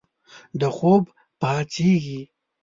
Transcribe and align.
د 0.59 0.61
خوب 0.75 1.03
پاڅیږې 1.41 2.21